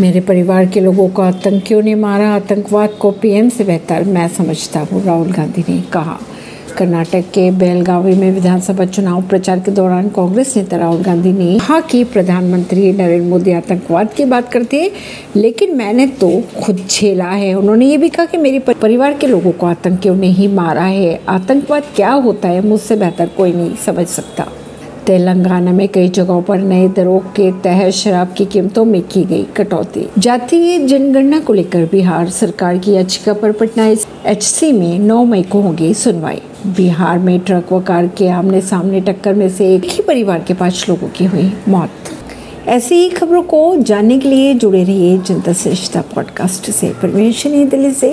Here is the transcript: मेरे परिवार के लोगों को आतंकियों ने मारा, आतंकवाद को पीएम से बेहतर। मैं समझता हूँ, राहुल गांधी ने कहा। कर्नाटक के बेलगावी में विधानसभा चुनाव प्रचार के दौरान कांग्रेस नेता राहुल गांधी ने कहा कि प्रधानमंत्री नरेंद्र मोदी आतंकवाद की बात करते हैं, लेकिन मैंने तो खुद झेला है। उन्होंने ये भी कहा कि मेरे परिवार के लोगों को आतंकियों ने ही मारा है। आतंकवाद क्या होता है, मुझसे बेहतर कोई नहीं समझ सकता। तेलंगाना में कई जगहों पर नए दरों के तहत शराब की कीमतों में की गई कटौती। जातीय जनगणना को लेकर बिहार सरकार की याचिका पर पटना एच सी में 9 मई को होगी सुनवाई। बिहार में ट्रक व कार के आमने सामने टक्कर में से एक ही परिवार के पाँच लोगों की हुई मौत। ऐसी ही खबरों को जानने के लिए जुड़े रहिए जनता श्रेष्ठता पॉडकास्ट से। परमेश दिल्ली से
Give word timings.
मेरे 0.00 0.20
परिवार 0.20 0.66
के 0.66 0.80
लोगों 0.80 1.08
को 1.08 1.22
आतंकियों 1.22 1.82
ने 1.82 1.94
मारा, 1.94 2.28
आतंकवाद 2.30 2.90
को 2.90 3.10
पीएम 3.10 3.48
से 3.48 3.64
बेहतर। 3.64 4.04
मैं 4.04 4.28
समझता 4.28 4.80
हूँ, 4.80 5.04
राहुल 5.04 5.32
गांधी 5.32 5.64
ने 5.68 5.80
कहा। 5.92 6.18
कर्नाटक 6.78 7.24
के 7.34 7.50
बेलगावी 7.50 8.14
में 8.14 8.30
विधानसभा 8.32 8.84
चुनाव 8.84 9.22
प्रचार 9.22 9.60
के 9.60 9.70
दौरान 9.70 10.08
कांग्रेस 10.08 10.56
नेता 10.56 10.76
राहुल 10.76 11.02
गांधी 11.02 11.32
ने 11.32 11.58
कहा 11.58 11.80
कि 11.80 12.04
प्रधानमंत्री 12.04 12.92
नरेंद्र 12.92 13.28
मोदी 13.28 13.52
आतंकवाद 13.52 14.12
की 14.12 14.24
बात 14.24 14.52
करते 14.52 14.80
हैं, 14.80 14.90
लेकिन 15.36 15.76
मैंने 15.76 16.06
तो 16.06 16.30
खुद 16.62 16.80
झेला 16.90 17.24
है। 17.24 17.54
उन्होंने 17.54 17.86
ये 17.86 17.96
भी 17.96 18.08
कहा 18.08 18.24
कि 18.24 18.38
मेरे 18.38 18.58
परिवार 18.58 19.12
के 19.12 19.26
लोगों 19.26 19.52
को 19.52 19.66
आतंकियों 19.66 20.16
ने 20.16 20.26
ही 20.26 20.48
मारा 20.48 20.84
है। 20.84 21.20
आतंकवाद 21.28 21.82
क्या 21.96 22.12
होता 22.12 22.48
है, 22.48 22.66
मुझसे 22.66 22.96
बेहतर 22.96 23.26
कोई 23.26 23.52
नहीं 23.52 23.76
समझ 23.76 24.06
सकता। 24.06 24.48
तेलंगाना 25.06 25.72
में 25.72 25.88
कई 25.88 26.08
जगहों 26.08 26.42
पर 26.42 26.58
नए 26.58 26.88
दरों 26.88 27.18
के 27.18 27.52
तहत 27.52 27.92
शराब 27.92 28.34
की 28.36 28.44
कीमतों 28.44 28.84
में 28.84 29.02
की 29.02 29.24
गई 29.24 29.42
कटौती। 29.56 30.08
जातीय 30.18 30.78
जनगणना 30.78 31.40
को 31.40 31.52
लेकर 31.52 31.84
बिहार 31.84 32.28
सरकार 32.28 32.78
की 32.78 32.92
याचिका 32.92 33.32
पर 33.32 33.52
पटना 33.52 33.86
एच 34.26 34.42
सी 34.42 34.72
में 34.72 34.98
9 34.98 35.24
मई 35.24 35.42
को 35.42 35.60
होगी 35.60 35.94
सुनवाई। 35.94 36.42
बिहार 36.66 37.18
में 37.18 37.40
ट्रक 37.40 37.72
व 37.72 37.80
कार 37.80 38.06
के 38.06 38.28
आमने 38.28 38.60
सामने 38.60 39.00
टक्कर 39.00 39.34
में 39.34 39.48
से 39.48 39.74
एक 39.74 39.84
ही 39.84 40.02
परिवार 40.02 40.44
के 40.48 40.54
पाँच 40.54 40.86
लोगों 40.88 41.08
की 41.08 41.24
हुई 41.24 41.52
मौत। 41.68 41.90
ऐसी 42.68 42.94
ही 42.94 43.08
खबरों 43.08 43.42
को 43.42 43.76
जानने 43.76 44.18
के 44.18 44.28
लिए 44.28 44.54
जुड़े 44.54 44.84
रहिए 44.84 45.18
जनता 45.18 45.52
श्रेष्ठता 45.52 46.00
पॉडकास्ट 46.14 46.70
से। 46.70 46.90
परमेश 46.90 47.46
दिल्ली 47.46 47.92
से 47.92 48.08